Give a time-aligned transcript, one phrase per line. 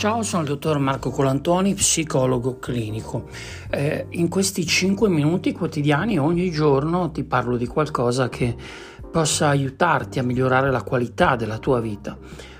[0.00, 3.28] Ciao, sono il dottor Marco Colantoni, psicologo clinico.
[3.68, 8.56] Eh, in questi 5 minuti quotidiani ogni giorno ti parlo di qualcosa che
[9.10, 12.16] possa aiutarti a migliorare la qualità della tua vita.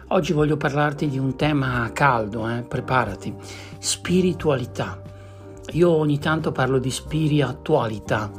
[0.08, 2.60] Oggi voglio parlarti di un tema caldo, eh?
[2.60, 3.34] preparati,
[3.78, 5.00] spiritualità.
[5.72, 8.30] Io ogni tanto parlo di spiritualità,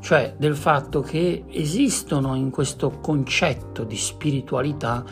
[0.00, 5.04] cioè del fatto che esistono in questo concetto di spiritualità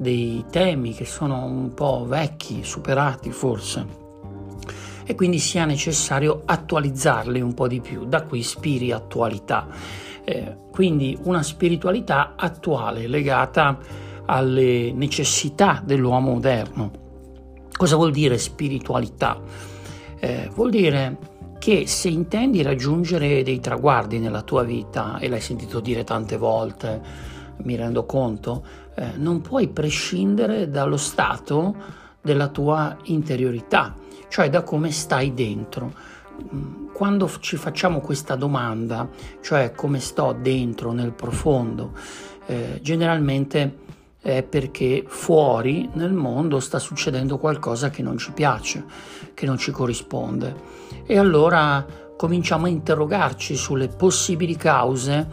[0.00, 3.86] dei temi che sono un po' vecchi, superati forse,
[5.04, 9.66] e quindi sia necessario attualizzarli un po' di più, da qui spiritualità.
[10.24, 13.78] Eh, quindi una spiritualità attuale legata
[14.24, 16.90] alle necessità dell'uomo moderno.
[17.76, 19.38] Cosa vuol dire spiritualità?
[20.18, 21.18] Eh, vuol dire
[21.58, 27.28] che se intendi raggiungere dei traguardi nella tua vita, e l'hai sentito dire tante volte,
[27.64, 28.64] mi rendo conto,
[28.94, 31.74] eh, non puoi prescindere dallo stato
[32.20, 33.96] della tua interiorità,
[34.28, 35.92] cioè da come stai dentro.
[36.54, 39.08] Mm, quando ci facciamo questa domanda,
[39.40, 41.92] cioè come sto dentro nel profondo,
[42.46, 43.88] eh, generalmente
[44.20, 48.84] è perché fuori nel mondo sta succedendo qualcosa che non ci piace,
[49.32, 50.54] che non ci corrisponde.
[51.06, 51.86] E allora
[52.16, 55.26] cominciamo a interrogarci sulle possibili cause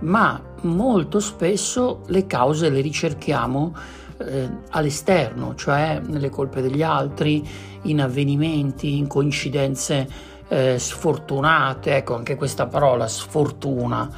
[0.00, 3.74] ma molto spesso le cause le ricerchiamo
[4.18, 7.46] eh, all'esterno, cioè nelle colpe degli altri,
[7.82, 10.08] in avvenimenti, in coincidenze
[10.48, 14.10] eh, sfortunate, ecco anche questa parola sfortuna.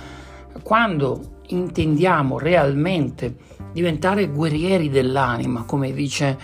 [0.62, 3.36] Quando intendiamo realmente
[3.72, 6.38] diventare guerrieri dell'anima, come dice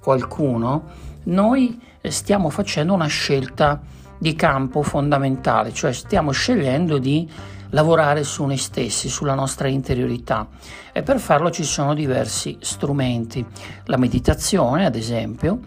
[0.00, 0.84] qualcuno,
[1.24, 3.80] noi stiamo facendo una scelta
[4.18, 7.28] di campo fondamentale, cioè stiamo scegliendo di
[7.74, 10.48] lavorare su noi stessi, sulla nostra interiorità.
[10.92, 13.44] E per farlo ci sono diversi strumenti.
[13.86, 15.58] La meditazione, ad esempio,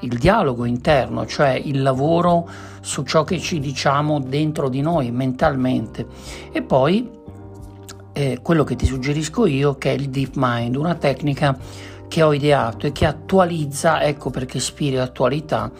[0.00, 2.46] il dialogo interno, cioè il lavoro
[2.80, 6.06] su ciò che ci diciamo dentro di noi mentalmente.
[6.52, 7.10] E poi
[8.12, 11.56] eh, quello che ti suggerisco io che è il deep mind, una tecnica
[12.06, 15.72] che ho ideato e che attualizza, ecco perché spiritualità,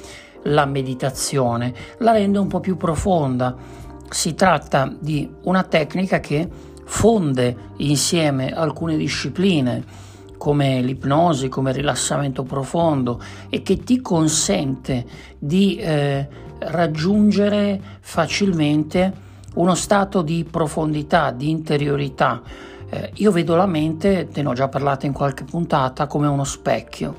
[0.44, 6.48] la meditazione, la rende un po' più profonda si tratta di una tecnica che
[6.84, 10.02] fonde insieme alcune discipline
[10.36, 15.06] come l'ipnosi, come il rilassamento profondo e che ti consente
[15.38, 16.28] di eh,
[16.58, 19.12] raggiungere facilmente
[19.54, 22.42] uno stato di profondità, di interiorità.
[22.90, 26.44] Eh, io vedo la mente, te ne ho già parlato in qualche puntata, come uno
[26.44, 27.16] specchio.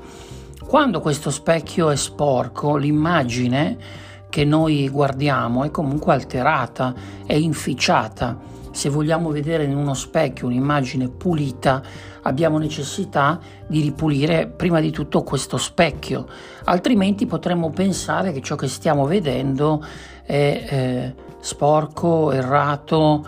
[0.64, 3.76] Quando questo specchio è sporco, l'immagine
[4.28, 6.94] che noi guardiamo è comunque alterata,
[7.26, 8.54] è inficiata.
[8.70, 11.82] Se vogliamo vedere in uno specchio un'immagine pulita,
[12.22, 16.26] abbiamo necessità di ripulire prima di tutto questo specchio,
[16.64, 19.82] altrimenti potremmo pensare che ciò che stiamo vedendo
[20.22, 23.24] è eh, sporco, errato,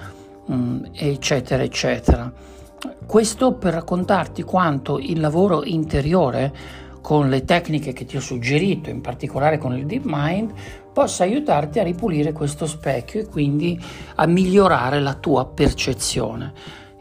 [0.46, 2.30] mh, mm, eccetera, eccetera.
[3.06, 6.52] Questo per raccontarti quanto il lavoro interiore
[7.08, 10.52] con le tecniche che ti ho suggerito, in particolare con il Deep Mind,
[10.92, 13.80] possa aiutarti a ripulire questo specchio e quindi
[14.16, 16.52] a migliorare la tua percezione.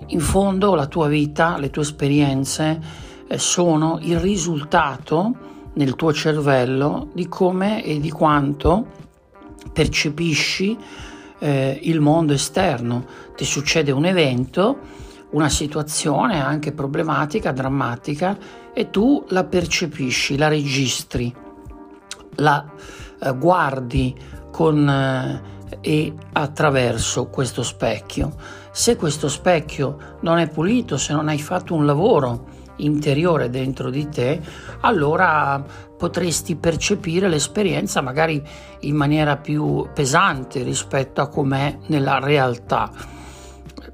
[0.06, 2.79] In fondo la tua vita, le tue esperienze
[3.28, 5.35] eh, sono il risultato
[5.73, 8.85] nel tuo cervello di come e di quanto
[9.73, 10.78] percepisci
[11.40, 13.06] eh, il mondo esterno.
[13.35, 14.78] Ti succede un evento,
[15.31, 18.38] una situazione anche problematica, drammatica
[18.77, 21.33] e tu la percepisci, la registri,
[22.35, 22.63] la
[23.19, 24.15] eh, guardi
[24.51, 28.35] con eh, e attraverso questo specchio.
[28.71, 32.45] Se questo specchio non è pulito, se non hai fatto un lavoro
[32.75, 34.39] interiore dentro di te,
[34.81, 35.66] allora
[35.97, 38.39] potresti percepire l'esperienza magari
[38.81, 42.91] in maniera più pesante rispetto a com'è nella realtà.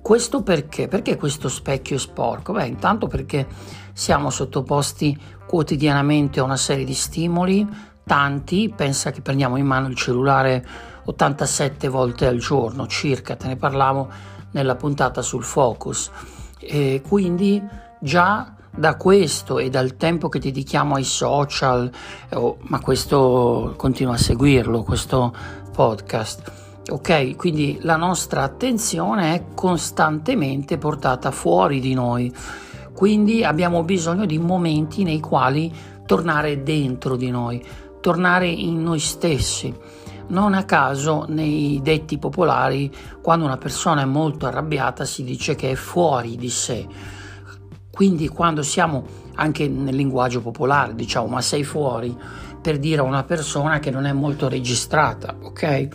[0.02, 0.90] Questo perché?
[0.90, 2.52] Perché questo specchio è sporco?
[2.52, 3.48] Beh, intanto perché
[3.94, 7.68] siamo sottoposti quotidianamente a una serie di stimoli,
[8.04, 10.66] tanti, pensa che prendiamo in mano il cellulare
[11.06, 14.10] 87 volte al giorno circa, te ne parlavo
[14.52, 16.12] nella puntata sul focus.
[16.60, 17.62] E quindi
[18.00, 21.92] già da questo e dal tempo che dedichiamo ai social,
[22.32, 25.34] oh, ma questo continua a seguirlo, questo
[25.72, 32.34] podcast Ok, quindi la nostra attenzione è costantemente portata fuori di noi,
[32.94, 35.74] quindi abbiamo bisogno di momenti nei quali
[36.06, 37.64] tornare dentro di noi,
[38.02, 39.74] tornare in noi stessi.
[40.28, 42.92] Non a caso nei detti popolari,
[43.22, 46.88] quando una persona è molto arrabbiata si dice che è fuori di sé.
[47.92, 49.06] Quindi quando siamo
[49.36, 52.16] anche nel linguaggio popolare diciamo ma sei fuori,
[52.62, 55.88] per dire a una persona che non è molto registrata, ok?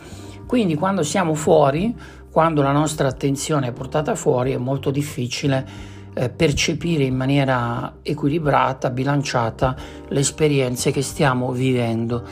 [0.46, 1.96] Quindi quando siamo fuori,
[2.30, 8.90] quando la nostra attenzione è portata fuori, è molto difficile eh, percepire in maniera equilibrata,
[8.90, 9.76] bilanciata
[10.08, 12.24] le esperienze che stiamo vivendo.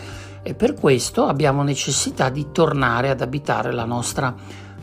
[0.43, 4.35] E per questo abbiamo necessità di tornare ad abitare la nostra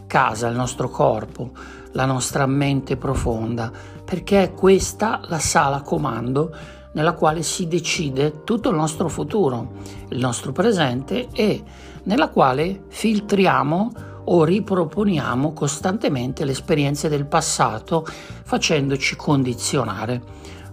[0.08, 1.52] casa, il nostro corpo,
[1.92, 3.72] la nostra mente profonda,
[4.06, 6.56] perché è questa la sala comando
[6.94, 9.74] nella quale si decide tutto il nostro futuro,
[10.10, 11.62] il nostro presente e
[12.04, 13.92] nella quale filtriamo
[14.26, 18.06] o riproponiamo costantemente le esperienze del passato
[18.44, 20.22] facendoci condizionare.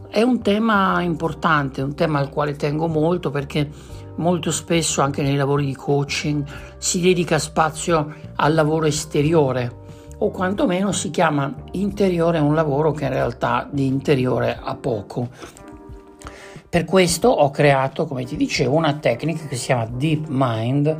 [0.08, 3.68] È un tema importante, un tema al quale tengo molto perché
[4.16, 6.44] molto spesso anche nei lavori di coaching
[6.78, 9.78] si dedica spazio al lavoro esteriore
[10.18, 15.28] o quantomeno si chiama interiore un lavoro che in realtà di interiore ha poco.
[16.68, 20.96] Per questo ho creato, come ti dicevo, una tecnica che si chiama Deep Mind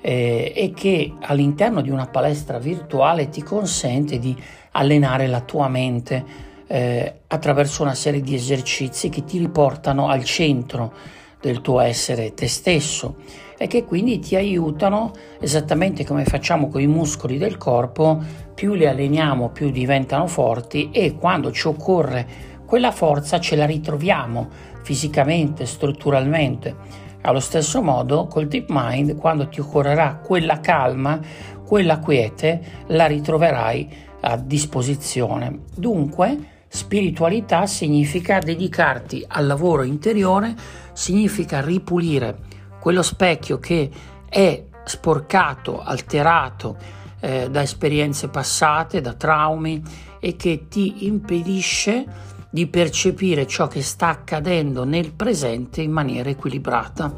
[0.00, 4.36] eh, e che all'interno di una palestra virtuale ti consente di
[4.72, 10.92] allenare la tua mente eh, attraverso una serie di esercizi che ti riportano al centro
[11.40, 13.16] del tuo essere te stesso
[13.58, 18.18] e che quindi ti aiutano esattamente come facciamo con i muscoli del corpo,
[18.54, 22.26] più li alleniamo più diventano forti e quando ci occorre
[22.64, 24.48] quella forza ce la ritroviamo
[24.82, 27.08] fisicamente, strutturalmente.
[27.22, 31.20] Allo stesso modo, col Deep Mind, quando ti occorrerà quella calma,
[31.66, 35.64] quella quiete, la ritroverai a disposizione.
[35.74, 40.54] Dunque, Spiritualità significa dedicarti al lavoro interiore,
[40.92, 42.38] significa ripulire
[42.78, 43.90] quello specchio che
[44.28, 46.76] è sporcato, alterato
[47.18, 49.82] eh, da esperienze passate, da traumi
[50.20, 52.06] e che ti impedisce
[52.50, 57.14] di percepire ciò che sta accadendo nel presente in maniera equilibrata.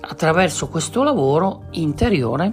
[0.00, 2.52] Attraverso questo lavoro interiore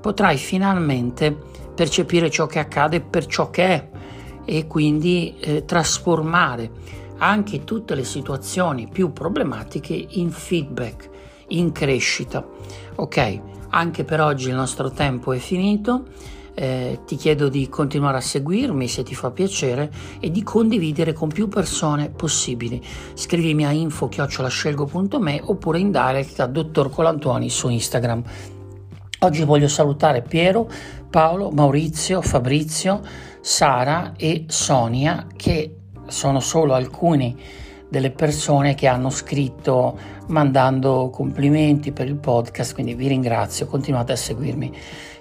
[0.00, 1.34] potrai finalmente
[1.74, 3.88] percepire ciò che accade per ciò che è
[4.44, 6.70] e quindi eh, trasformare
[7.18, 11.08] anche tutte le situazioni più problematiche in feedback,
[11.48, 12.44] in crescita.
[12.96, 13.40] Ok,
[13.70, 16.04] anche per oggi il nostro tempo è finito.
[16.54, 21.28] Eh, ti chiedo di continuare a seguirmi se ti fa piacere e di condividere con
[21.28, 22.82] più persone possibili.
[23.14, 28.22] Scrivimi a info-scelgo.me oppure in direct a Dottor Colantoni su Instagram.
[29.22, 30.68] Oggi voglio salutare Piero,
[31.10, 33.00] Paolo, Maurizio, Fabrizio,
[33.40, 35.74] Sara e Sonia che
[36.06, 37.36] sono solo alcuni
[37.88, 39.98] delle persone che hanno scritto
[40.28, 44.72] mandando complimenti per il podcast, quindi vi ringrazio, continuate a seguirmi.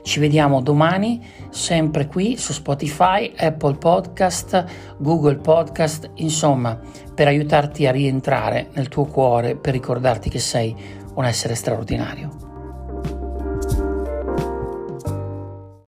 [0.01, 4.65] Ci vediamo domani, sempre qui su Spotify, Apple Podcast,
[4.97, 6.79] Google Podcast, insomma,
[7.13, 10.75] per aiutarti a rientrare nel tuo cuore, per ricordarti che sei
[11.15, 12.48] un essere straordinario.